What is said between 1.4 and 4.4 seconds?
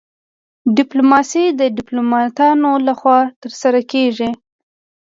د ډیپلوماتانو لخوا ترسره کیږي